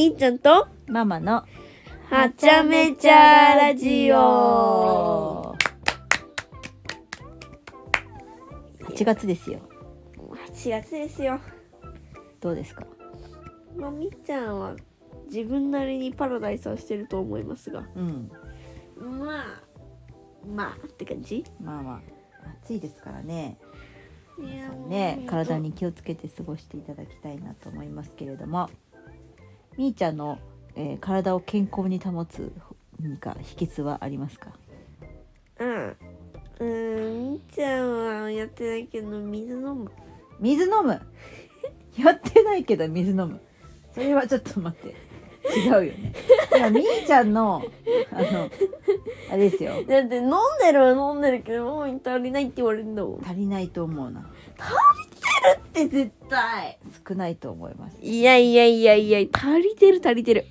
[0.00, 1.44] みーちゃんとママの
[2.08, 5.54] はちゃめちゃラジオ。
[8.88, 9.60] 8月ですよ。
[10.54, 11.38] 8月ですよ。
[12.40, 12.86] どうですか？
[13.76, 14.74] まあみーちゃんは
[15.30, 17.86] 自分なりにパラダイスはしてると思いますが。
[17.94, 18.30] うん。
[18.96, 19.60] まあ
[20.46, 21.44] まあって感じ？
[21.62, 22.00] まあまあ
[22.62, 23.58] 暑いですからね。
[24.38, 28.70] いや皆さんね体に気をつけて過ごしていただきたいなと思いますけれども
[29.76, 30.38] みーちゃんの、
[30.76, 32.52] えー体を健康に保つ
[33.00, 34.50] 何か秘訣はありますか？
[35.58, 35.68] うん。
[35.88, 39.90] うーんみーちゃんはやってないけど水飲む。
[40.38, 41.00] 水飲む？
[41.98, 43.40] やってないけど水飲む。
[43.92, 44.94] それはちょっと待って。
[45.58, 46.12] 違うよね。
[46.54, 47.62] いやみーちゃんの
[48.12, 48.50] あの
[49.32, 49.72] あれですよ。
[49.72, 53.24] だって飲んでるは飲んでるけどもう足りないって言われるんだもん。
[53.24, 54.30] 足りないと思うな
[55.86, 56.78] って絶対。
[57.06, 60.46] 少ないと思います、いやいやいやいや足りてる足りてる。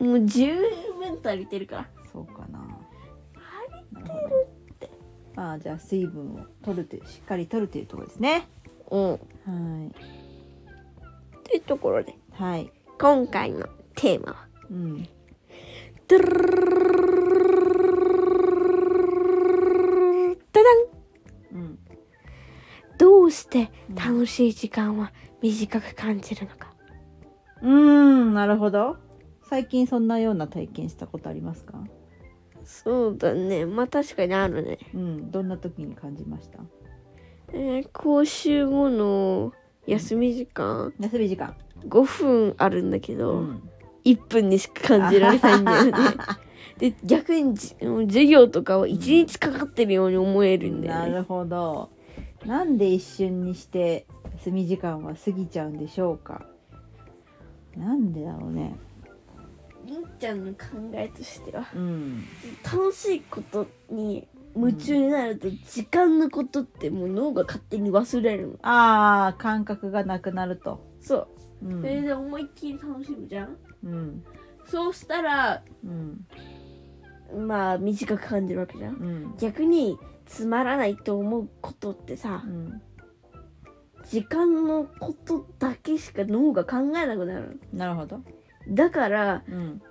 [0.00, 1.88] うん、もう十分足りてるから。
[2.12, 2.58] そうかな。
[3.92, 4.90] なるほど
[5.34, 8.48] まあじゃあ水分を取るというしっかり取るというところですね。
[8.90, 9.10] うん。
[9.10, 9.18] はい。
[11.44, 12.16] というところで。
[12.32, 12.72] はい。
[12.98, 14.48] 今回のテーマは。
[14.70, 15.08] うん
[23.38, 26.74] して楽しい時間は短く感じるのか。
[27.62, 28.96] うーんなるほど。
[29.48, 31.84] 最近そんなような体験したことありますか？
[32.64, 33.64] そうだね。
[33.66, 34.78] まあ確かにあるね。
[34.94, 36.58] うんどんな時に感じました？
[37.52, 39.52] えー、講習後の
[39.86, 40.92] 休み時間。
[41.00, 41.54] 休み時間。
[41.88, 43.62] 5分あるんだけど、うん。
[44.04, 45.92] 1分にしか感じられないんだよね。
[46.78, 51.90] で逆にじ授業とかは1日かかってるように思えるんだよね、なるほど
[52.46, 54.06] なんで一瞬にして
[54.38, 56.46] 休み時間は過ぎちゃうんでしょうか？
[57.76, 58.76] なんでだろうね。
[59.84, 60.58] りんちゃんの考
[60.94, 62.24] えとしてはうん。
[62.64, 68.54] 楽しいことに夢中になると時間のことってもう脳が勝手に忘れるの。
[68.62, 70.84] あー感覚がなくなると。
[71.00, 71.28] そ
[71.62, 71.68] う。
[71.68, 71.80] うん。
[71.80, 73.56] それで思いっきり楽しむじゃん。
[73.84, 74.24] うん。
[74.66, 77.46] そうしたらうん。
[77.46, 78.94] まあ短く感じるわけじゃん。
[78.94, 79.34] うん。
[79.38, 82.82] 逆につまらないと思うことってさうん。
[84.08, 88.20] 時間のことだけしか脳が考えなくなるなるほど。
[88.68, 89.82] だからうん。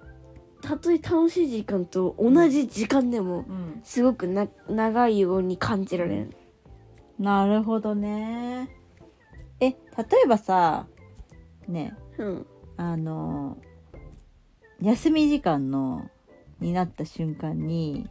[0.61, 3.81] たとえ楽しい時間と同じ時間でもうん。
[3.83, 6.29] すごくな長いように感じられる。
[7.19, 8.69] なるほどね。
[9.59, 9.75] え例
[10.23, 10.87] えばさ
[11.67, 12.47] ねうん。
[12.77, 13.57] あの
[14.79, 16.09] 休み時間の
[16.59, 18.07] になった瞬間に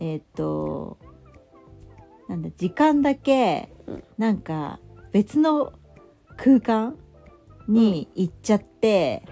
[0.00, 0.98] えっ、と
[2.28, 4.04] なんだ時間だけうん。
[4.18, 4.80] なんか
[5.12, 5.72] 別の
[6.36, 6.96] 空間
[7.66, 9.22] に行っちゃって、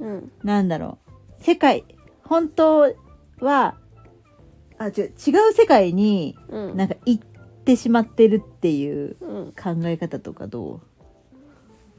[0.00, 0.32] うん。
[0.42, 0.98] なんだろ
[1.38, 1.42] う。
[1.42, 1.84] 世界
[2.24, 2.92] 本当
[3.40, 3.76] は
[4.78, 5.12] あ違う違う
[5.54, 6.76] 世界にうん。
[6.76, 7.24] なんか行っ
[7.64, 9.52] てしまってるっていううん。
[9.52, 10.80] 考え方とかどう？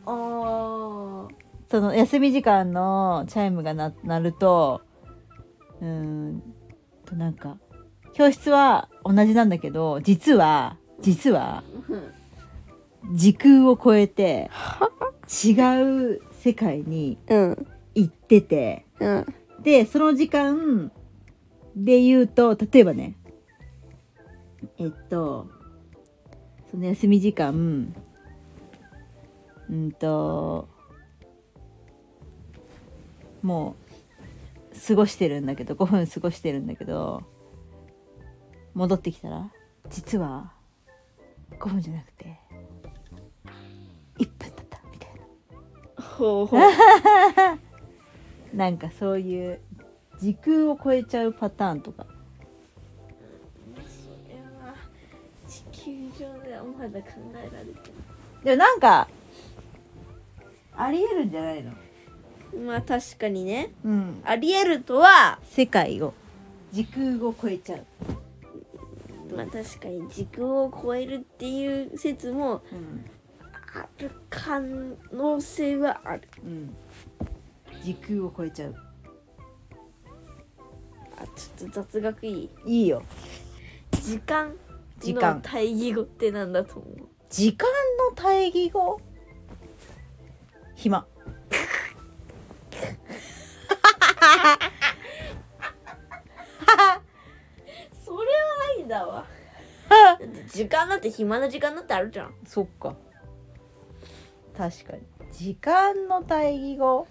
[0.06, 1.36] あー。
[1.70, 4.82] その休み時間のチャイムがな鳴ると
[5.80, 6.44] うーん
[7.06, 7.58] となんか
[8.14, 11.64] 教室は同じなんだけど実は実は
[13.14, 14.50] 時空を超えて
[15.46, 15.54] 違
[16.14, 17.18] う世界に
[17.96, 19.26] 行っててうん
[19.64, 20.92] でその時間
[21.76, 23.16] で言うと例えばね
[24.78, 25.50] えっと
[26.70, 27.94] その休み時間
[29.70, 30.68] うんと
[33.42, 33.76] も
[34.74, 37.24] う過ごしてるんだけど5分過ごしてるんだけど
[38.74, 39.50] 戻ってきたら
[39.90, 40.52] 実は
[41.60, 42.38] 5分じゃなくて
[44.18, 45.10] 1分だったみたい
[45.98, 46.04] な。
[46.04, 46.62] ほうほう。
[48.56, 49.60] なんかそういう
[50.20, 52.06] 時空を超えちゃうパターンとか。
[53.76, 53.80] そ
[54.30, 54.76] れは
[55.48, 57.74] 地球上ではまだ考えられて
[58.44, 59.08] でもなんか
[60.76, 61.72] ありえるんじゃないの？
[61.72, 63.72] ないまあ確かにね。
[63.84, 64.22] うん。
[64.26, 66.14] ありえるとは世界を
[66.72, 67.86] 時空を超えちゃう、
[69.36, 73.06] まあ確かに時空を超えるっていう説もうん
[73.74, 76.28] ある可能性はある。
[76.44, 76.76] うん、
[77.84, 78.76] 時空を超えちゃう。
[81.18, 82.50] あちょっと雑学いい？
[82.66, 83.02] いいよ。
[83.92, 84.56] 時間の
[85.00, 85.40] 時間。
[85.42, 87.08] 対義語ってなんだと思う？
[87.30, 87.68] 時間
[88.10, 89.00] の対義語？
[90.76, 91.06] 暇
[98.92, 99.26] だわ。
[100.52, 102.36] 時間だって暇な時間だってあるじゃん。
[102.46, 102.96] そっか。
[104.56, 105.04] 確かに。
[105.32, 107.08] 時間の対義語？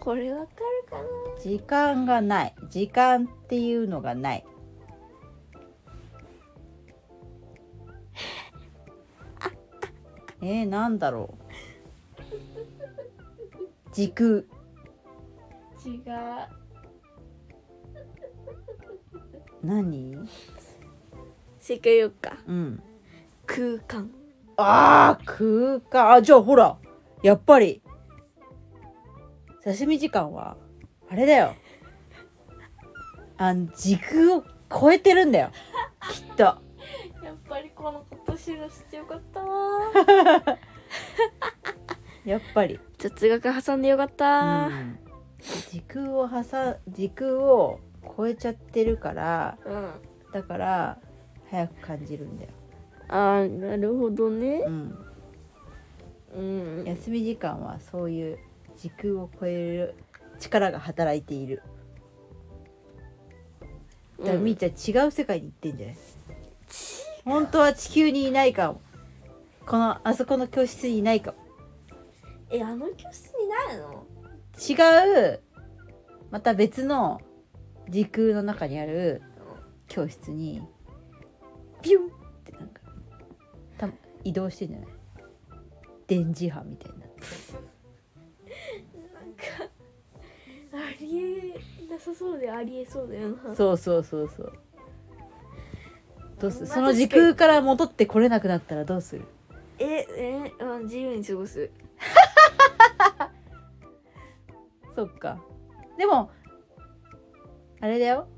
[0.00, 0.56] これわかる
[0.90, 1.02] かな？
[1.40, 2.54] 時間がない。
[2.70, 4.44] 時間っていうのがない。
[10.40, 11.36] えー、なんだろ
[12.18, 12.22] う？
[13.92, 14.30] 時空。
[15.84, 17.20] 違う。
[19.62, 20.16] 何？
[21.66, 22.36] 正解よっか。
[22.46, 22.80] うん。
[23.44, 24.08] 空間。
[24.56, 26.12] あー空間。
[26.12, 26.78] あじゃあほら
[27.24, 27.82] やっぱり
[29.64, 30.56] 刺身時間は
[31.10, 31.56] あれだよ。
[33.36, 35.50] あの時空を超えてるんだよ。
[36.08, 36.44] きっと。
[36.44, 36.60] や
[37.32, 39.90] っぱりこのこと知らせてよかったわ
[42.24, 44.98] やっぱり、雑学挟んでよかっうたん、
[45.70, 47.80] 時空を挟時空を
[48.16, 49.90] 超えちゃってるからうん。
[50.32, 50.98] だから
[51.50, 52.50] 早く感じるんだよ、
[53.08, 54.64] あーなるほどね。
[54.66, 54.98] うん、
[56.36, 56.40] う
[56.82, 56.84] ん。
[56.84, 58.38] 休み時間はそういう
[58.76, 59.94] 時空を超える
[60.40, 61.62] 力が働いている。
[64.18, 65.96] だからみーちゃん違う世界に行ってんじゃない？
[67.24, 68.80] 本当は地球にいないかも。
[69.66, 71.38] このあそこの教室にいないかも。
[72.50, 74.06] えあの教室にないの？
[74.58, 75.40] 違う
[76.30, 77.20] また別の
[77.88, 79.22] 時空の中にある
[79.86, 80.62] 教室に
[81.82, 82.08] ピュンっ
[82.44, 82.80] てなんか
[83.78, 83.88] た
[84.24, 84.88] 移動してんじゃない？
[86.06, 87.16] 電磁波みたいになって。
[89.12, 89.42] なんか
[90.72, 91.58] あり
[91.88, 93.54] えなさそうでありえそうだよな。
[93.54, 94.52] そうそうそうそう。
[96.40, 96.66] どうする？
[96.66, 99.24] まあその時空から戻ってこれなくなったらどうする？
[99.78, 101.70] ええあ自由に過ごす。
[104.94, 105.38] そっか。
[105.98, 106.30] でも
[107.80, 108.28] あれだよ。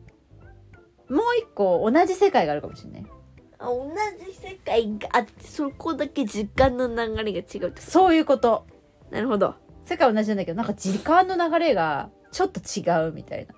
[1.09, 3.07] もう一個同じ世界があるかもしれない。
[3.07, 3.18] あ
[3.61, 3.91] 同
[4.25, 8.67] じ世界があってそこだけ時間の流れが違うそういうこと。
[9.11, 9.55] なるほど。
[9.85, 13.55] 世界同じなんだけどなんか時間の流れがちょっと違うみたいな。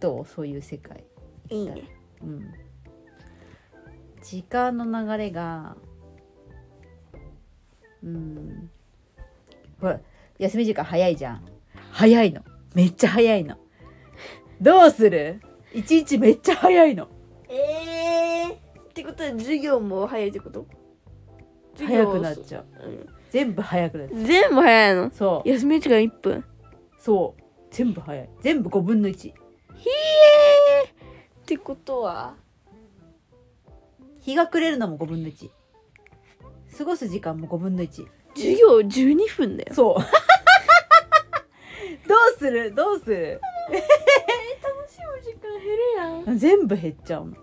[0.00, 0.26] どう？
[0.26, 1.04] そういう世界
[1.50, 1.82] いいね。
[2.22, 2.54] うん。
[4.22, 5.76] 時間の流れが
[8.02, 8.70] うん。
[9.80, 10.00] ほら
[10.38, 11.44] 休み時間早いじゃん。
[11.90, 12.42] 早いの。
[12.74, 13.56] めっちゃ早いの。
[14.60, 15.40] どうする？
[15.74, 17.04] 一日めっちゃ早いの。
[17.04, 17.21] えー、
[18.92, 20.66] ってことは授業も早いってこと？
[21.78, 22.64] 早くなっちゃう。
[22.90, 24.20] う、全部早くなっちゃう。
[24.20, 25.06] ん、全部早いの？
[25.06, 25.48] うそう。
[25.48, 26.44] 休み時間1分？
[26.98, 27.42] そう。
[27.70, 28.28] 全部早い。
[28.42, 29.32] 全部5分の1ひえ
[30.84, 30.88] っ
[31.46, 32.34] てことは？
[34.20, 35.48] 日が暮れるのも5分の1
[36.76, 39.72] 過ごす時間も5分の1授業12分だよ。
[39.74, 39.94] そう。
[42.06, 42.74] どうする？
[42.74, 43.40] どうする？
[43.72, 43.80] 楽
[44.90, 45.62] しむ時間減
[46.26, 46.38] るやん。
[46.38, 47.36] 全部減っちゃうの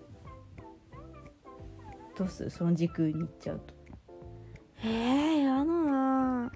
[2.19, 2.49] どうする？
[2.49, 3.73] その時空に行っちゃうと。
[4.83, 6.51] えー、やだな。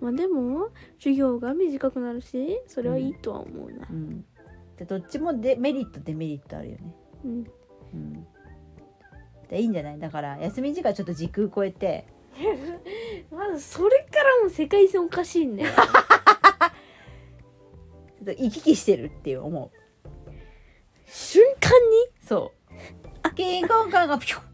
[0.00, 0.68] まあでも
[0.98, 3.88] 授業が短くなるしそれはいいとは思うな。
[3.90, 4.24] うん。
[4.76, 6.94] でどっちもデメリットデメリットあるよね。
[7.24, 7.46] うん。
[7.94, 8.26] うん。
[9.48, 9.98] でいいんじゃない？
[9.98, 12.06] だから休み時間ちょっと時空超えて。
[13.32, 15.86] まずそれからも世界線おかしいんだよちょっ
[18.26, 20.30] と行き来してるっていう思う。
[21.06, 22.26] 瞬間に？
[22.28, 22.52] そ
[23.24, 23.34] う。
[23.34, 24.45] キンコンカンがピュッ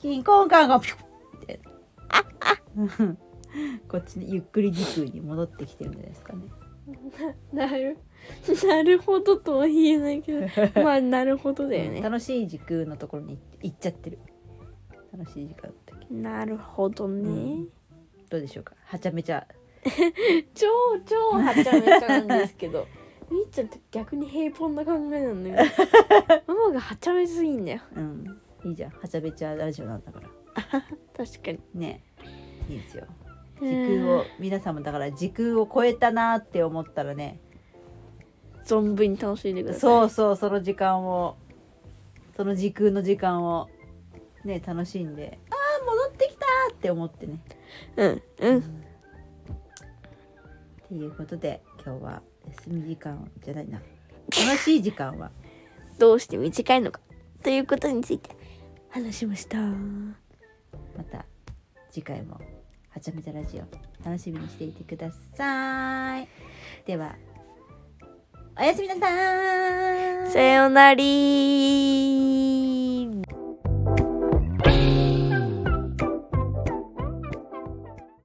[0.00, 1.60] キンコンカンがピュッって。
[2.76, 3.18] う ん
[3.88, 6.42] こっちにゆっくり時空に戻ってきてるんじゃないですかね。
[7.52, 7.98] なる
[8.66, 14.18] なるほどとは言えないけどまあなるほどだようんね楽しい時空のところに行っちゃってる。
[15.12, 17.68] 楽しい時間だったっけなるほどね、うん。
[18.28, 18.74] どうでしょうか？
[18.84, 19.46] はちゃめちゃ。
[20.54, 20.66] 超
[21.06, 22.86] 超はちゃめちゃなんですけど。
[23.30, 25.70] みーちゃんって逆に平凡な考えなんだよ
[26.46, 27.80] ママがはちゃめすぎんだよ。
[27.94, 28.90] うんいいじゃん。
[28.90, 30.28] はちゃめちゃラジオなんだから。
[31.16, 31.60] 確かに。
[31.74, 32.02] ね。
[32.68, 33.06] いいですよ。
[33.60, 37.40] 時空を皆さんもだから時空を超えたなって思ったらね。
[38.64, 39.80] 存分に楽しんでください。
[39.80, 41.36] そうそうその時間を
[42.36, 43.68] その時空の時間を
[44.44, 45.38] ね楽しんで。
[45.50, 47.40] ああ戻ってきたーって思ってね。
[47.96, 48.22] うん。
[48.40, 48.58] うん。
[48.58, 48.62] っ
[50.88, 53.80] ていうことで今日は休み時間じゃないな。
[54.30, 55.30] 楽しい時間は。
[55.98, 57.00] どうして短いのか。
[57.42, 58.30] ということについて
[58.90, 59.58] 話しました。
[59.58, 61.24] また
[61.90, 62.40] 次回も
[62.90, 63.60] はちゃめちゃラジオ
[64.04, 66.28] 楽しみにしていてください。
[66.86, 67.14] では
[68.58, 70.30] おやすみなさーい。
[70.32, 72.67] さよなり